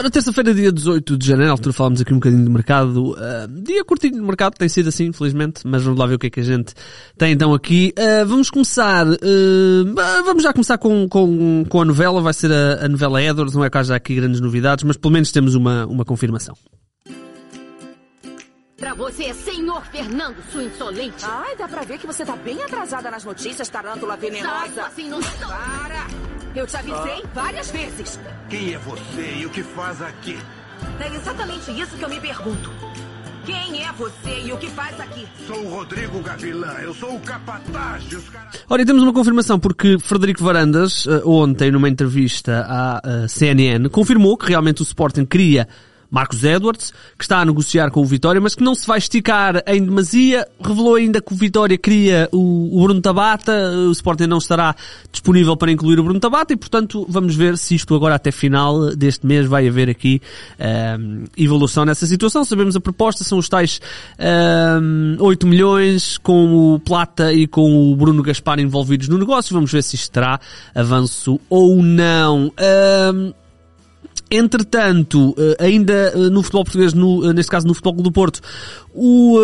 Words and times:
Ora, 0.00 0.08
terça-feira, 0.08 0.54
dia 0.54 0.70
18 0.70 1.18
de 1.18 1.26
janeiro, 1.26 1.50
altura 1.50 1.72
falámos 1.72 2.00
aqui 2.00 2.12
um 2.12 2.18
bocadinho 2.18 2.44
de 2.44 2.50
mercado. 2.50 3.14
Uh, 3.14 3.48
dia 3.64 3.84
curtinho 3.84 4.12
de 4.14 4.20
mercado, 4.20 4.54
tem 4.54 4.68
sido 4.68 4.90
assim, 4.90 5.06
infelizmente, 5.06 5.66
mas 5.66 5.82
vamos 5.82 5.98
lá 5.98 6.06
ver 6.06 6.14
o 6.14 6.18
que 6.20 6.28
é 6.28 6.30
que 6.30 6.38
a 6.38 6.44
gente 6.44 6.72
tem 7.16 7.32
então 7.32 7.52
aqui. 7.52 7.92
Uh, 7.98 8.24
vamos 8.24 8.48
começar, 8.48 9.04
uh, 9.08 9.94
vamos 10.24 10.44
já 10.44 10.52
começar 10.52 10.78
com, 10.78 11.08
com, 11.08 11.64
com 11.68 11.80
a 11.80 11.84
novela, 11.84 12.20
vai 12.20 12.32
ser 12.32 12.52
a, 12.52 12.84
a 12.84 12.88
novela 12.88 13.20
Edwards, 13.20 13.56
não 13.56 13.64
é 13.64 13.70
que 13.70 13.76
haja 13.76 13.96
aqui 13.96 14.14
grandes 14.14 14.40
novidades, 14.40 14.84
mas 14.84 14.96
pelo 14.96 15.14
menos 15.14 15.32
temos 15.32 15.56
uma, 15.56 15.84
uma 15.86 16.04
confirmação. 16.04 16.54
Pra 18.76 18.94
você, 18.94 19.34
senhor 19.34 19.84
Fernando, 19.86 20.36
sua 20.52 20.62
insolente. 20.62 21.24
Ai, 21.24 21.56
dá 21.56 21.66
pra 21.66 21.82
ver 21.82 21.98
que 21.98 22.06
você 22.06 22.24
tá 22.24 22.36
bem 22.36 22.62
atrasada 22.62 23.10
nas 23.10 23.24
notícias, 23.24 23.68
tarântula 23.68 24.16
venenosa. 24.16 24.68
Saco 24.74 24.80
assim 24.80 25.10
não 25.10 25.18
estou. 25.18 25.48
Para! 25.48 26.27
Eu 26.58 26.66
te 26.66 26.76
avisei 26.76 27.22
várias 27.32 27.70
vezes. 27.70 28.18
Quem 28.50 28.74
é 28.74 28.78
você 28.78 29.36
e 29.38 29.46
o 29.46 29.50
que 29.50 29.62
faz 29.62 30.02
aqui? 30.02 30.36
É 30.98 31.14
exatamente 31.14 31.70
isso 31.70 31.96
que 31.96 32.04
eu 32.04 32.08
me 32.08 32.18
pergunto. 32.20 32.72
Quem 33.46 33.84
é 33.84 33.92
você 33.92 34.40
e 34.44 34.52
o 34.52 34.58
que 34.58 34.66
faz 34.66 34.98
aqui? 34.98 35.24
Sou 35.46 35.56
o 35.56 35.68
Rodrigo 35.70 36.20
Gavilã, 36.20 36.72
eu 36.82 36.92
sou 36.92 37.14
o 37.14 37.20
capataz 37.20 38.02
de 38.08 38.16
os 38.16 38.28
caras... 38.28 38.64
Ora, 38.68 38.82
e 38.82 38.84
temos 38.84 39.04
uma 39.04 39.12
confirmação 39.12 39.60
porque 39.60 40.00
Frederico 40.00 40.42
Varandas, 40.42 41.06
uh, 41.06 41.22
ontem 41.24 41.70
numa 41.70 41.88
entrevista 41.88 42.66
à 42.68 43.02
uh, 43.06 43.28
CNN, 43.28 43.88
confirmou 43.88 44.36
que 44.36 44.48
realmente 44.48 44.82
o 44.82 44.84
Sporting 44.84 45.26
queria 45.26 45.68
Marcos 46.10 46.42
Edwards, 46.42 46.92
que 47.16 47.24
está 47.24 47.40
a 47.40 47.44
negociar 47.44 47.90
com 47.90 48.00
o 48.00 48.04
Vitória, 48.04 48.40
mas 48.40 48.54
que 48.54 48.62
não 48.62 48.74
se 48.74 48.86
vai 48.86 48.98
esticar 48.98 49.62
em 49.66 49.84
demasia. 49.84 50.46
Revelou 50.60 50.94
ainda 50.94 51.20
que 51.20 51.32
o 51.32 51.36
Vitória 51.36 51.76
queria 51.76 52.28
o, 52.32 52.80
Bruno 52.82 53.00
Tabata, 53.00 53.52
o 53.88 53.92
Sporting 53.92 54.26
não 54.26 54.38
estará 54.38 54.74
disponível 55.12 55.56
para 55.56 55.70
incluir 55.70 56.00
o 56.00 56.04
Bruno 56.04 56.20
Tabata 56.20 56.52
e, 56.52 56.56
portanto, 56.56 57.06
vamos 57.08 57.34
ver 57.34 57.58
se 57.58 57.74
isto 57.74 57.94
agora 57.94 58.14
até 58.14 58.30
final 58.30 58.94
deste 58.96 59.26
mês 59.26 59.46
vai 59.46 59.68
haver 59.68 59.90
aqui 59.90 60.20
um, 60.98 61.24
evolução 61.36 61.84
nessa 61.84 62.06
situação. 62.06 62.44
Sabemos 62.44 62.74
a 62.74 62.80
proposta, 62.80 63.24
são 63.24 63.38
os 63.38 63.48
tais 63.48 63.80
um, 64.80 65.16
8 65.20 65.46
milhões 65.46 66.18
com 66.18 66.74
o 66.74 66.80
Plata 66.80 67.32
e 67.32 67.46
com 67.46 67.92
o 67.92 67.96
Bruno 67.96 68.22
Gaspar 68.22 68.58
envolvidos 68.58 69.08
no 69.08 69.18
negócio. 69.18 69.54
Vamos 69.54 69.70
ver 69.70 69.82
se 69.82 69.96
isto 69.96 70.10
terá 70.10 70.40
avanço 70.74 71.38
ou 71.50 71.82
não. 71.82 72.52
Um, 73.14 73.32
Entretanto, 74.30 75.34
ainda 75.58 76.10
no 76.30 76.42
futebol 76.42 76.64
português, 76.64 76.92
no, 76.92 77.32
neste 77.32 77.50
caso 77.50 77.66
no 77.66 77.74
Futebol 77.74 78.02
do 78.02 78.12
Porto, 78.12 78.40
o, 78.92 79.38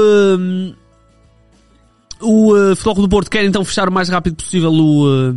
o 2.20 2.76
Futebol 2.76 3.02
do 3.02 3.08
Porto 3.08 3.30
quer 3.30 3.44
então 3.44 3.64
fechar 3.64 3.88
o 3.88 3.92
mais 3.92 4.08
rápido 4.08 4.36
possível 4.36 4.70
o, 4.70 5.34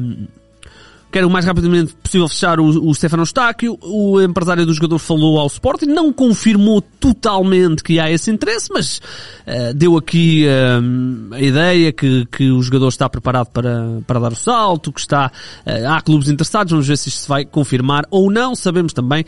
quer 1.12 1.26
o 1.26 1.30
mais 1.30 1.46
rapidamente 1.46 1.94
possível 1.96 2.28
fechar 2.28 2.60
o, 2.60 2.66
o 2.66 2.94
Stefano 2.94 3.24
Eustáquio. 3.24 3.78
O 3.82 4.22
empresário 4.22 4.66
do 4.66 4.74
jogador 4.74 5.00
falou 5.00 5.40
ao 5.40 5.48
Sporting, 5.48 5.86
não 5.86 6.12
confirmou 6.12 6.82
totalmente 6.82 7.84
que 7.84 8.00
há 8.00 8.12
esse 8.12 8.30
interesse, 8.30 8.70
mas 8.72 8.98
uh, 8.98 9.74
deu 9.74 9.98
aqui 9.98 10.46
uh, 10.46 11.34
a 11.34 11.42
ideia 11.42 11.92
que, 11.92 12.26
que 12.26 12.52
o 12.52 12.62
jogador 12.62 12.90
está 12.90 13.10
preparado 13.10 13.48
para, 13.48 14.02
para 14.06 14.20
dar 14.20 14.32
o 14.34 14.36
salto, 14.36 14.92
que 14.92 15.00
está, 15.00 15.32
uh, 15.66 15.90
há 15.90 16.02
clubes 16.02 16.30
interessados, 16.30 16.72
vamos 16.72 16.88
ver 16.88 16.98
se 16.98 17.10
isto 17.10 17.22
se 17.22 17.28
vai 17.30 17.46
confirmar 17.46 18.06
ou 18.12 18.32
não. 18.32 18.56
Sabemos 18.56 18.94
também 18.94 19.26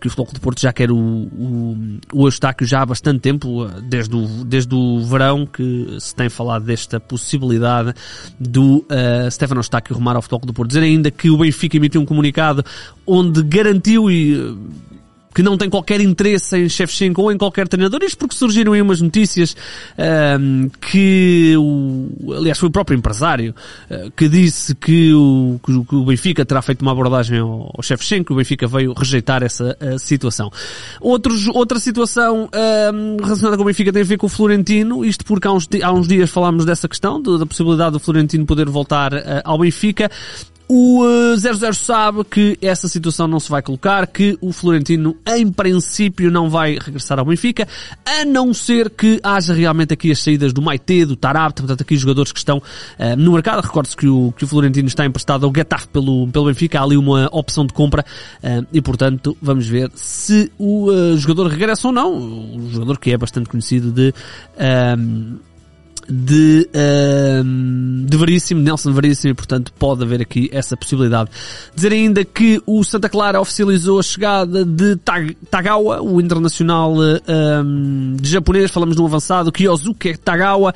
que 0.00 0.06
o 0.06 0.10
Futebol 0.10 0.34
de 0.34 0.40
Porto 0.40 0.60
já 0.60 0.72
quer 0.72 0.90
o, 0.90 0.96
o, 0.96 1.76
o 2.12 2.26
Eustáquio 2.26 2.66
já 2.66 2.82
há 2.82 2.86
bastante 2.86 3.20
tempo, 3.20 3.66
desde 3.82 4.14
o, 4.14 4.26
desde 4.44 4.74
o 4.74 5.00
verão 5.04 5.46
que 5.46 5.96
se 5.98 6.14
tem 6.14 6.28
falado 6.28 6.64
desta 6.64 7.00
possibilidade 7.00 7.94
do 8.38 8.84
Stefano 9.30 9.60
Eustáquio 9.60 9.94
rumar 9.94 10.16
ao 10.16 10.22
Futebol 10.22 10.46
do 10.46 10.52
Porto. 10.52 10.68
Dizer 10.68 10.82
ainda 10.82 11.10
que 11.10 11.21
o 11.30 11.36
Benfica 11.36 11.76
emitiu 11.76 12.00
um 12.00 12.06
comunicado 12.06 12.64
onde 13.06 13.42
garantiu 13.42 14.10
e 14.10 14.56
que 15.34 15.42
não 15.42 15.56
tem 15.56 15.68
qualquer 15.68 16.00
interesse 16.00 16.56
em 16.56 16.68
Shevchenko 16.68 17.22
ou 17.22 17.32
em 17.32 17.38
qualquer 17.38 17.66
treinador, 17.66 18.02
isto 18.02 18.18
porque 18.18 18.34
surgiram 18.34 18.72
aí 18.72 18.82
umas 18.82 19.00
notícias 19.00 19.56
um, 20.40 20.68
que 20.90 21.54
o, 21.56 22.34
aliás 22.34 22.58
foi 22.58 22.68
o 22.68 22.72
próprio 22.72 22.96
empresário 22.96 23.54
uh, 23.90 24.10
que 24.12 24.28
disse 24.28 24.74
que 24.74 25.12
o, 25.14 25.58
que 25.62 25.94
o 25.94 26.04
Benfica 26.04 26.44
terá 26.44 26.60
feito 26.60 26.82
uma 26.82 26.92
abordagem 26.92 27.38
ao, 27.38 27.72
ao 27.74 27.82
Shevchenko, 27.82 28.32
o 28.32 28.36
Benfica 28.36 28.66
veio 28.66 28.92
rejeitar 28.92 29.42
essa 29.42 29.76
uh, 29.80 29.98
situação. 29.98 30.50
Outros, 31.00 31.48
outra 31.48 31.78
situação 31.78 32.48
um, 32.94 33.16
relacionada 33.22 33.56
com 33.56 33.62
o 33.62 33.66
Benfica 33.66 33.92
tem 33.92 34.02
a 34.02 34.04
ver 34.04 34.18
com 34.18 34.26
o 34.26 34.30
Florentino, 34.30 35.04
isto 35.04 35.24
porque 35.24 35.48
há 35.48 35.52
uns, 35.52 35.68
há 35.82 35.92
uns 35.92 36.06
dias 36.06 36.30
falámos 36.30 36.64
dessa 36.64 36.88
questão, 36.88 37.20
da 37.22 37.46
possibilidade 37.46 37.92
do 37.92 37.98
Florentino 37.98 38.44
poder 38.44 38.68
voltar 38.68 39.14
uh, 39.14 39.18
ao 39.44 39.58
Benfica, 39.58 40.10
o 40.74 41.04
uh, 41.04 41.36
00 41.36 41.74
sabe 41.74 42.24
que 42.24 42.56
essa 42.62 42.88
situação 42.88 43.28
não 43.28 43.38
se 43.38 43.50
vai 43.50 43.60
colocar, 43.60 44.06
que 44.06 44.38
o 44.40 44.52
Florentino 44.52 45.14
em 45.26 45.52
princípio 45.52 46.30
não 46.30 46.48
vai 46.48 46.78
regressar 46.80 47.18
ao 47.18 47.26
Benfica, 47.26 47.68
a 48.06 48.24
não 48.24 48.54
ser 48.54 48.88
que 48.88 49.20
haja 49.22 49.52
realmente 49.52 49.92
aqui 49.92 50.10
as 50.10 50.18
saídas 50.18 50.50
do 50.50 50.62
Maite, 50.62 51.04
do 51.04 51.14
Tarab, 51.14 51.52
portanto 51.52 51.82
aqui 51.82 51.94
jogadores 51.94 52.32
que 52.32 52.38
estão 52.38 52.56
uh, 52.56 53.16
no 53.18 53.32
mercado. 53.32 53.60
Recorde-se 53.60 53.94
que 53.94 54.08
o, 54.08 54.32
que 54.34 54.44
o 54.44 54.48
Florentino 54.48 54.88
está 54.88 55.04
emprestado 55.04 55.44
ao 55.44 55.52
Getafe 55.54 55.88
pelo, 55.88 56.26
pelo 56.28 56.46
Benfica, 56.46 56.80
há 56.80 56.84
ali 56.84 56.96
uma 56.96 57.28
opção 57.32 57.66
de 57.66 57.74
compra 57.74 58.02
uh, 58.42 58.66
e 58.72 58.80
portanto 58.80 59.36
vamos 59.42 59.68
ver 59.68 59.90
se 59.94 60.50
o 60.56 60.90
uh, 60.90 61.18
jogador 61.18 61.48
regressa 61.48 61.88
ou 61.88 61.92
não. 61.92 62.16
O 62.56 62.70
jogador 62.70 62.98
que 62.98 63.12
é 63.12 63.18
bastante 63.18 63.46
conhecido 63.46 63.92
de 63.92 64.14
de, 66.12 66.68
uh, 66.68 68.04
de 68.06 68.16
Veríssimo, 68.18 68.60
Nelson 68.60 68.92
Veríssimo, 68.92 69.30
e 69.30 69.34
portanto 69.34 69.72
pode 69.78 70.02
haver 70.02 70.20
aqui 70.20 70.50
essa 70.52 70.76
possibilidade. 70.76 71.30
Dizer 71.74 71.92
ainda 71.92 72.22
que 72.22 72.60
o 72.66 72.84
Santa 72.84 73.08
Clara 73.08 73.40
oficializou 73.40 73.98
a 73.98 74.02
chegada 74.02 74.62
de 74.62 74.96
Tag, 74.96 75.34
Tagawa, 75.50 76.02
o 76.02 76.20
internacional 76.20 76.94
uh, 76.94 78.16
de 78.20 78.28
japonês, 78.28 78.70
falamos 78.70 78.96
no 78.96 79.06
avançado, 79.06 79.50
Kyosuke 79.50 80.18
Tagawa, 80.18 80.74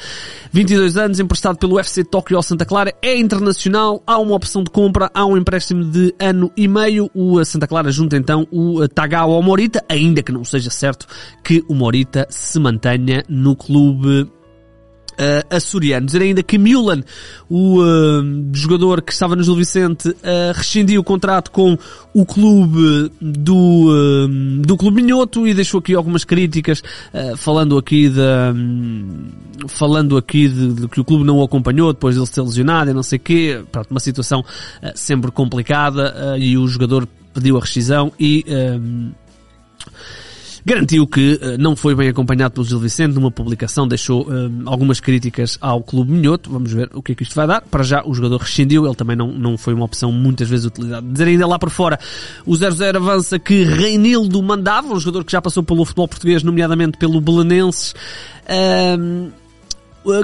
22 0.52 0.96
anos, 0.96 1.20
emprestado 1.20 1.58
pelo 1.58 1.78
FC 1.78 2.02
Tóquio 2.02 2.38
ao 2.38 2.42
Santa 2.42 2.64
Clara, 2.64 2.94
é 3.02 3.18
internacional, 3.18 4.02
há 4.06 4.18
uma 4.18 4.34
opção 4.34 4.64
de 4.64 4.70
compra, 4.70 5.10
há 5.12 5.26
um 5.26 5.36
empréstimo 5.36 5.84
de 5.84 6.14
ano 6.18 6.50
e 6.56 6.66
meio, 6.66 7.10
o 7.14 7.44
Santa 7.44 7.66
Clara 7.66 7.90
junta 7.90 8.16
então 8.16 8.48
o 8.50 8.88
Tagawa 8.88 9.34
ao 9.34 9.42
Morita, 9.42 9.84
ainda 9.86 10.22
que 10.22 10.32
não 10.32 10.44
seja 10.44 10.70
certo 10.70 11.06
que 11.44 11.62
o 11.68 11.74
Morita 11.74 12.26
se 12.30 12.58
mantenha 12.58 13.22
no 13.28 13.54
clube 13.54 14.30
uh, 15.16 15.54
açoriano. 15.54 16.06
Dizer 16.06 16.22
ainda 16.22 16.42
que 16.42 16.58
Milan, 16.58 17.02
o 17.48 17.80
uh, 17.80 18.50
jogador 18.52 19.02
que 19.02 19.12
estava 19.12 19.34
no 19.34 19.42
Gil 19.42 19.56
Vicente, 19.56 20.08
uh, 20.08 20.16
rescindiu 20.54 21.00
o 21.00 21.04
contrato 21.04 21.50
com 21.50 21.76
o 22.14 22.24
clube 22.24 23.10
do, 23.20 23.88
uh, 23.88 24.62
do 24.62 24.76
Clube 24.76 25.02
Minhoto 25.02 25.46
e 25.46 25.54
deixou 25.54 25.80
aqui 25.80 25.94
algumas 25.94 26.24
críticas, 26.24 26.82
falando 27.36 27.78
aqui 27.78 28.08
de, 28.08 28.20
um, 28.20 29.28
falando 29.68 30.16
aqui 30.16 30.48
de, 30.48 30.72
de, 30.74 30.88
que 30.88 31.00
o 31.00 31.04
clube 31.04 31.24
não 31.24 31.38
o 31.38 31.42
acompanhou 31.42 31.92
depois 31.92 32.14
de 32.14 32.20
ele 32.20 32.26
ser 32.26 32.42
lesionado 32.42 32.90
e 32.90 32.94
não 32.94 33.02
sei 33.02 33.16
o 33.18 33.20
quê. 33.20 33.62
Pronto, 33.70 33.90
uma 33.90 34.00
situação 34.00 34.44
sempre 34.94 35.30
complicada 35.30 36.36
e 36.38 36.56
o 36.56 36.66
jogador 36.66 37.08
pediu 37.32 37.56
a 37.56 37.60
rescisão 37.60 38.12
e 38.18 38.44
garantiu 40.66 41.06
que 41.06 41.34
uh, 41.40 41.56
não 41.58 41.76
foi 41.76 41.94
bem 41.94 42.08
acompanhado 42.08 42.54
pelo 42.54 42.66
Gil 42.66 42.80
Vicente. 42.80 43.14
Numa 43.14 43.30
publicação 43.30 43.86
deixou 43.86 44.22
uh, 44.22 44.50
algumas 44.66 44.98
críticas 44.98 45.56
ao 45.60 45.80
Clube 45.80 46.10
Minhoto. 46.10 46.50
Vamos 46.50 46.72
ver 46.72 46.90
o 46.92 47.00
que 47.00 47.12
é 47.12 47.14
que 47.14 47.22
isto 47.22 47.36
vai 47.36 47.46
dar. 47.46 47.62
Para 47.62 47.84
já 47.84 48.02
o 48.04 48.12
jogador 48.12 48.38
rescindiu, 48.38 48.84
ele 48.84 48.96
também 48.96 49.14
não, 49.14 49.28
não 49.28 49.56
foi 49.56 49.72
uma 49.74 49.84
opção 49.84 50.10
muitas 50.10 50.48
vezes 50.48 50.66
utilizada. 50.66 51.06
Dizer 51.06 51.28
ainda 51.28 51.46
lá 51.46 51.56
por 51.56 51.70
fora, 51.70 52.00
o 52.44 52.52
0-0 52.52 52.96
avança 52.96 53.38
que 53.38 53.62
Reinildo 53.62 54.42
mandava, 54.42 54.92
um 54.92 54.98
jogador 54.98 55.24
que 55.24 55.30
já 55.30 55.40
passou 55.40 55.62
pelo 55.62 55.84
futebol 55.84 56.08
português, 56.08 56.42
nomeadamente 56.42 56.98
pelo 56.98 57.20
Belenenses. 57.20 57.94
Uh, 58.50 59.30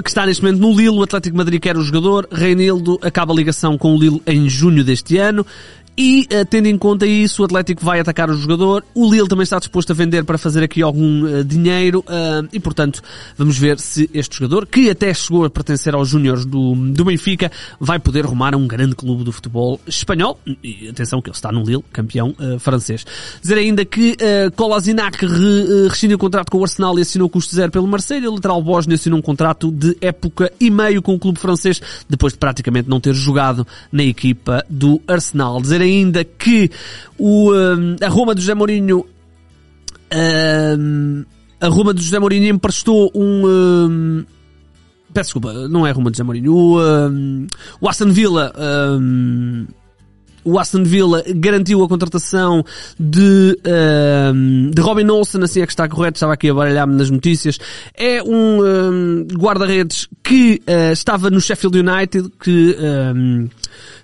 que 0.01 0.09
está 0.09 0.25
neste 0.25 0.41
momento 0.41 0.61
no 0.61 0.73
Lille, 0.73 0.97
o 0.97 1.03
Atlético 1.03 1.35
Madrid 1.35 1.61
quer 1.61 1.75
o 1.77 1.81
jogador, 1.81 2.27
Reinildo 2.31 2.97
acaba 3.01 3.33
a 3.33 3.35
ligação 3.35 3.77
com 3.77 3.95
o 3.95 3.99
Lille 3.99 4.21
em 4.25 4.47
junho 4.49 4.81
deste 4.81 5.17
ano, 5.17 5.45
e, 5.97 6.27
uh, 6.31 6.45
tendo 6.45 6.67
em 6.67 6.77
conta 6.77 7.05
isso, 7.05 7.41
o 7.41 7.45
Atlético 7.45 7.83
vai 7.85 7.99
atacar 7.99 8.29
o 8.29 8.35
jogador. 8.35 8.83
O 8.95 9.11
Lille 9.11 9.27
também 9.27 9.43
está 9.43 9.59
disposto 9.59 9.91
a 9.91 9.93
vender 9.93 10.23
para 10.23 10.37
fazer 10.37 10.63
aqui 10.63 10.81
algum 10.81 11.25
uh, 11.25 11.43
dinheiro. 11.43 11.99
Uh, 11.99 12.47
e, 12.51 12.59
portanto, 12.59 13.01
vamos 13.37 13.57
ver 13.57 13.79
se 13.79 14.09
este 14.13 14.37
jogador, 14.37 14.65
que 14.65 14.89
até 14.89 15.13
chegou 15.13 15.45
a 15.45 15.49
pertencer 15.49 15.93
aos 15.93 16.09
júniores 16.09 16.45
do, 16.45 16.73
do 16.75 17.05
Benfica, 17.05 17.51
vai 17.79 17.99
poder 17.99 18.25
rumar 18.25 18.55
a 18.55 18.57
um 18.57 18.67
grande 18.67 18.95
clube 18.95 19.23
do 19.23 19.31
futebol 19.31 19.79
espanhol. 19.85 20.39
E 20.63 20.89
atenção 20.89 21.21
que 21.21 21.29
ele 21.29 21.35
está 21.35 21.51
no 21.51 21.63
Lille, 21.63 21.83
campeão 21.91 22.35
francês. 22.59 23.05
Dizer 23.41 23.57
ainda 23.57 23.85
que 23.85 24.13
uh, 24.13 24.51
Kolasinac 24.55 25.23
re, 25.25 25.87
rescindiu 25.87 26.15
o 26.15 26.19
contrato 26.19 26.49
com 26.49 26.57
o 26.59 26.63
Arsenal 26.63 26.97
e 26.97 27.01
assinou 27.03 27.29
custo 27.29 27.55
zero 27.55 27.71
pelo 27.71 27.87
Marseille. 27.87 28.27
O 28.27 28.33
lateral 28.33 28.61
Bosnia 28.61 28.95
assinou 28.95 29.19
um 29.19 29.21
contrato 29.21 29.71
de 29.71 29.95
época 30.01 30.51
e 30.59 30.71
meio 30.71 31.01
com 31.01 31.13
o 31.13 31.19
clube 31.19 31.39
francês, 31.39 31.79
depois 32.09 32.33
de 32.33 32.39
praticamente 32.39 32.89
não 32.89 32.99
ter 32.99 33.13
jogado 33.13 33.67
na 33.91 34.03
equipa 34.03 34.65
do 34.69 34.99
Arsenal. 35.07 35.61
Dizer 35.61 35.82
ainda 35.83 36.23
que 36.23 36.69
o, 37.17 37.51
um, 37.53 37.95
a 38.01 38.07
Roma 38.07 38.33
do 38.33 38.41
José 38.41 38.53
Mourinho 38.53 39.05
um, 40.77 41.25
a 41.59 41.67
Roma 41.67 41.93
do 41.93 42.01
José 42.01 42.19
Mourinho 42.19 42.53
emprestou 42.53 43.11
um, 43.15 43.47
um 43.47 44.25
peço 45.13 45.39
desculpa, 45.39 45.53
não 45.69 45.85
é 45.85 45.91
a 45.91 45.93
Roma 45.93 46.09
do 46.09 46.15
José 46.15 46.23
Mourinho 46.23 46.53
o, 46.53 46.77
o 47.81 47.89
Aston 47.89 48.11
Villa 48.11 48.51
o 50.43 50.59
Aston 50.59 50.83
Villa 50.83 51.23
garantiu 51.35 51.83
a 51.83 51.87
contratação 51.87 52.63
de, 52.99 53.57
um, 54.33 54.71
de 54.71 54.81
Robin 54.81 55.09
Olsen, 55.09 55.43
assim 55.43 55.61
é 55.61 55.65
que 55.65 55.71
está 55.71 55.87
correto, 55.87 56.17
estava 56.17 56.33
aqui 56.33 56.49
a 56.49 56.53
baralhar-me 56.53 56.95
nas 56.95 57.09
notícias. 57.09 57.57
É 57.95 58.21
um, 58.23 58.61
um 58.61 59.27
guarda-redes 59.37 60.07
que 60.23 60.61
uh, 60.67 60.91
estava 60.91 61.29
no 61.29 61.39
Sheffield 61.39 61.79
United, 61.79 62.29
que 62.41 62.77
um, 63.15 63.47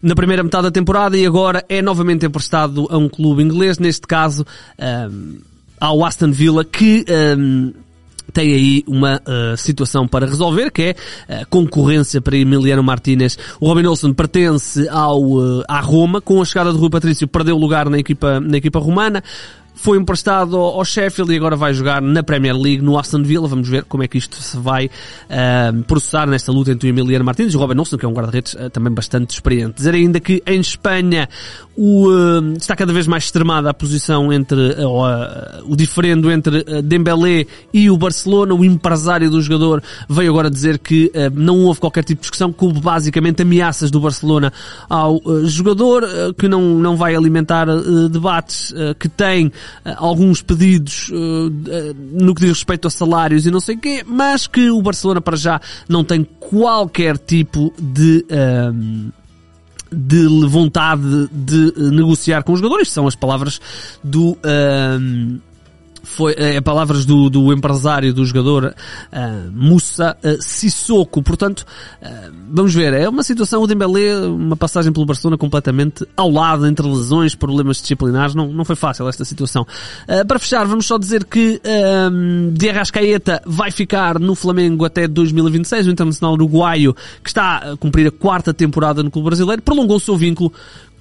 na 0.01 0.15
primeira 0.15 0.43
metade 0.43 0.63
da 0.63 0.71
temporada 0.71 1.17
e 1.17 1.25
agora 1.25 1.63
é 1.67 1.81
novamente 1.81 2.25
emprestado 2.25 2.87
a 2.89 2.97
um 2.97 3.09
clube 3.09 3.43
inglês, 3.43 3.77
neste 3.77 4.07
caso 4.07 4.45
ao 5.79 6.03
Aston 6.03 6.31
Villa, 6.31 6.63
que 6.63 7.05
tem 8.31 8.53
aí 8.53 8.83
uma 8.87 9.17
uh, 9.17 9.57
situação 9.57 10.07
para 10.07 10.25
resolver, 10.25 10.71
que 10.71 10.81
é 11.27 11.41
a 11.41 11.45
concorrência 11.45 12.21
para 12.21 12.37
Emiliano 12.37 12.83
Martínez. 12.83 13.37
O 13.59 13.67
Robin 13.67 13.85
Olsen 13.85 14.13
pertence 14.13 14.87
ao, 14.89 15.21
uh, 15.21 15.63
à 15.67 15.79
Roma, 15.79 16.21
com 16.21 16.41
a 16.41 16.45
chegada 16.45 16.71
de 16.71 16.77
Rui 16.77 16.89
Patrício 16.89 17.27
perdeu 17.27 17.57
lugar 17.57 17.89
na 17.89 17.99
equipa, 17.99 18.39
na 18.39 18.57
equipa 18.57 18.79
romana 18.79 19.23
foi 19.81 19.97
emprestado 19.97 20.57
ao 20.57 20.83
Sheffield 20.83 21.33
e 21.33 21.37
agora 21.37 21.55
vai 21.55 21.73
jogar 21.73 22.01
na 22.01 22.21
Premier 22.21 22.55
League 22.55 22.81
no 22.81 22.99
Aston 22.99 23.23
Villa. 23.23 23.47
Vamos 23.47 23.69
ver 23.69 23.85
como 23.85 24.03
é 24.03 24.09
que 24.09 24.17
isto 24.17 24.35
se 24.41 24.57
vai 24.57 24.87
uh, 24.87 25.83
processar 25.83 26.27
nesta 26.27 26.51
luta 26.51 26.71
entre 26.71 26.87
o 26.87 26.89
Emiliano 26.89 27.23
Martins 27.23 27.53
e 27.53 27.57
o 27.57 27.59
Robin 27.59 27.79
Olsen, 27.79 27.97
que 27.97 28.05
é 28.05 28.07
um 28.07 28.13
guarda-redes 28.13 28.55
uh, 28.55 28.69
também 28.69 28.93
bastante 28.93 29.31
experiente. 29.31 29.75
Dizer 29.77 29.95
ainda 29.95 30.19
que 30.19 30.43
em 30.45 30.59
Espanha 30.59 31.29
o, 31.77 32.09
uh, 32.09 32.57
está 32.57 32.75
cada 32.75 32.91
vez 32.91 33.07
mais 33.07 33.23
extremada 33.23 33.69
a 33.69 33.73
posição 33.73 34.33
entre 34.33 34.59
o 35.65 35.75
diferendo 35.77 36.29
entre 36.29 36.81
Dembélé 36.81 37.45
e 37.73 37.89
o 37.89 37.97
Barcelona. 37.97 38.53
O 38.53 38.65
empresário 38.65 39.29
do 39.29 39.41
jogador 39.41 39.81
veio 40.09 40.29
agora 40.29 40.49
dizer 40.49 40.77
que 40.77 41.09
não 41.33 41.59
houve 41.61 41.79
qualquer 41.79 42.03
tipo 42.03 42.19
de 42.19 42.23
discussão, 42.23 42.51
que 42.51 42.65
houve 42.65 42.81
basicamente 42.81 43.43
ameaças 43.43 43.89
do 43.89 43.99
Barcelona 44.01 44.51
ao 44.89 45.21
jogador, 45.45 46.03
que 46.37 46.47
não, 46.49 46.61
não 46.61 46.97
vai 46.97 47.15
alimentar 47.15 47.67
debates 48.09 48.73
que 48.99 49.07
tem 49.07 49.51
alguns 49.97 50.41
pedidos 50.41 51.09
uh, 51.09 51.49
no 52.13 52.33
que 52.33 52.41
diz 52.41 52.49
respeito 52.49 52.87
a 52.87 52.91
salários 52.91 53.45
e 53.45 53.51
não 53.51 53.59
sei 53.59 53.75
o 53.75 53.79
quê, 53.79 54.03
mas 54.05 54.47
que 54.47 54.69
o 54.69 54.81
Barcelona 54.81 55.21
para 55.21 55.37
já 55.37 55.61
não 55.87 56.03
tem 56.03 56.23
qualquer 56.23 57.17
tipo 57.17 57.73
de 57.79 58.25
uh, 58.29 59.11
de 59.91 60.27
vontade 60.47 61.27
de 61.31 61.73
negociar 61.91 62.43
com 62.43 62.53
os 62.53 62.59
jogadores. 62.59 62.91
São 62.91 63.07
as 63.07 63.15
palavras 63.15 63.59
do 64.03 64.31
uh, 64.33 65.41
foi 66.03 66.33
é, 66.37 66.61
palavras 66.61 67.05
do, 67.05 67.29
do 67.29 67.51
empresário 67.53 68.13
do 68.13 68.25
jogador 68.25 68.65
uh, 68.65 69.51
Moussa 69.51 70.17
uh, 70.23 70.41
Sissoko. 70.41 71.21
Portanto, 71.21 71.65
uh, 72.01 72.33
vamos 72.51 72.73
ver, 72.73 72.93
é 72.93 73.07
uma 73.07 73.23
situação, 73.23 73.61
o 73.61 73.67
Dembélé, 73.67 74.17
uma 74.27 74.55
passagem 74.55 74.91
pelo 74.91 75.05
Barcelona 75.05 75.37
completamente 75.37 76.05
ao 76.15 76.29
lado, 76.29 76.65
entre 76.65 76.87
lesões, 76.87 77.35
problemas 77.35 77.77
disciplinares, 77.77 78.35
não, 78.35 78.47
não 78.47 78.65
foi 78.65 78.75
fácil 78.75 79.07
esta 79.07 79.25
situação. 79.25 79.65
Uh, 80.07 80.25
para 80.25 80.39
fechar, 80.39 80.65
vamos 80.65 80.85
só 80.85 80.97
dizer 80.97 81.25
que 81.25 81.61
uh, 81.63 82.51
de 82.51 82.69
Arrascaeta 82.69 83.41
vai 83.45 83.71
ficar 83.71 84.19
no 84.19 84.35
Flamengo 84.35 84.85
até 84.85 85.07
2026, 85.07 85.87
o 85.87 85.91
internacional 85.91 86.33
uruguaio, 86.33 86.95
que 87.23 87.29
está 87.29 87.57
a 87.57 87.77
cumprir 87.77 88.07
a 88.07 88.11
quarta 88.11 88.53
temporada 88.53 89.03
no 89.03 89.11
clube 89.11 89.27
brasileiro, 89.27 89.61
prolongou 89.61 89.97
o 89.97 89.99
seu 89.99 90.15
vínculo 90.15 90.51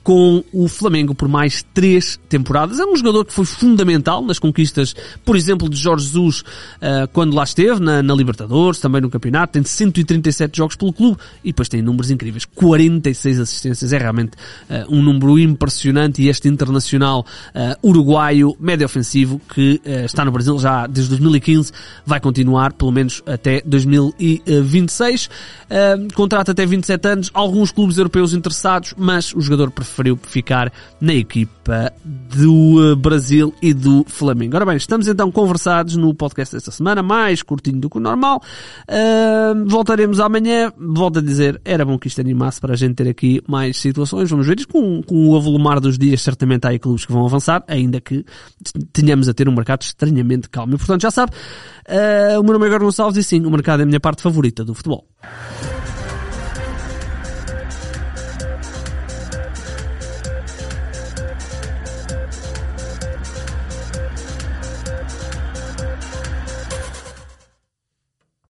com 0.08 0.42
o 0.54 0.68
Flamengo 0.68 1.14
por 1.14 1.28
mais 1.28 1.62
três 1.74 2.18
temporadas. 2.30 2.80
É 2.80 2.84
um 2.86 2.96
jogador 2.96 3.26
que 3.26 3.32
foi 3.34 3.44
fundamental 3.44 4.24
nas 4.24 4.38
conquistas, 4.38 4.96
por 5.22 5.36
exemplo, 5.36 5.68
de 5.68 5.76
Jorge 5.76 6.06
Jesus 6.06 6.40
uh, 6.40 7.06
quando 7.12 7.36
lá 7.36 7.44
esteve, 7.44 7.78
na, 7.78 8.02
na, 8.02 8.14
Libertadores, 8.14 8.80
também 8.80 9.02
no 9.02 9.10
campeonato. 9.10 9.52
Tem 9.52 9.62
137 9.62 10.56
jogos 10.56 10.76
pelo 10.76 10.94
clube 10.94 11.18
e 11.44 11.48
depois 11.48 11.68
tem 11.68 11.82
números 11.82 12.10
incríveis. 12.10 12.46
46 12.46 13.38
assistências. 13.38 13.92
É 13.92 13.98
realmente 13.98 14.30
uh, 14.30 14.96
um 14.96 15.02
número 15.02 15.38
impressionante 15.38 16.22
e 16.22 16.30
este 16.30 16.48
internacional 16.48 17.26
uh, 17.54 17.86
uruguaio, 17.86 18.56
médio 18.58 18.86
ofensivo, 18.86 19.38
que 19.54 19.78
está 19.84 20.24
no 20.24 20.32
Brasil 20.32 20.58
já 20.58 20.86
desde 20.86 21.10
2015, 21.10 21.70
vai 22.06 22.18
continuar 22.18 22.72
pelo 22.72 22.92
menos 22.92 23.22
até 23.26 23.60
2026. 23.60 25.28
contrato 26.14 26.52
até 26.52 26.64
27 26.64 27.08
anos. 27.08 27.30
Alguns 27.34 27.70
clubes 27.70 27.98
europeus 27.98 28.32
interessados, 28.32 28.94
mas 28.96 29.34
o 29.34 29.40
jogador 29.42 29.70
prefere 29.70 29.97
preferiu 29.98 30.18
ficar 30.22 30.72
na 31.00 31.12
equipa 31.12 31.92
do 32.04 32.92
eh, 32.92 32.94
Brasil 32.94 33.52
e 33.60 33.74
do 33.74 34.04
Flamengo. 34.06 34.54
Ora 34.54 34.64
bem, 34.64 34.76
estamos 34.76 35.08
então 35.08 35.30
conversados 35.30 35.96
no 35.96 36.14
podcast 36.14 36.54
desta 36.54 36.70
semana, 36.70 37.02
mais 37.02 37.42
curtinho 37.42 37.80
do 37.80 37.90
que 37.90 37.98
o 37.98 38.00
normal. 38.00 38.40
Uh, 38.88 39.68
voltaremos 39.68 40.20
amanhã. 40.20 40.72
Volto 40.78 41.18
a 41.18 41.22
dizer, 41.22 41.60
era 41.64 41.84
bom 41.84 41.98
que 41.98 42.06
isto 42.06 42.20
animasse 42.20 42.60
para 42.60 42.74
a 42.74 42.76
gente 42.76 42.94
ter 42.94 43.08
aqui 43.08 43.42
mais 43.48 43.76
situações. 43.76 44.30
Vamos 44.30 44.46
ver 44.46 44.58
isto 44.58 44.72
com, 44.72 45.02
com 45.02 45.28
o 45.28 45.36
avolumar 45.36 45.80
dos 45.80 45.98
dias. 45.98 46.22
Certamente 46.22 46.66
há 46.66 46.70
aí 46.70 46.78
clubes 46.78 47.04
que 47.04 47.12
vão 47.12 47.26
avançar, 47.26 47.64
ainda 47.66 48.00
que 48.00 48.24
tenhamos 48.92 49.28
a 49.28 49.34
ter 49.34 49.48
um 49.48 49.54
mercado 49.54 49.82
estranhamente 49.82 50.48
calmo. 50.48 50.74
E 50.74 50.78
portanto, 50.78 51.02
já 51.02 51.10
sabe, 51.10 51.32
uh, 51.32 52.40
o 52.40 52.44
meu 52.44 52.52
nome 52.52 52.66
é 52.66 52.78
Gonçalves 52.78 53.16
e 53.18 53.24
sim, 53.24 53.44
o 53.44 53.50
mercado 53.50 53.80
é 53.80 53.82
a 53.82 53.86
minha 53.86 54.00
parte 54.00 54.22
favorita 54.22 54.64
do 54.64 54.74
futebol. 54.74 55.04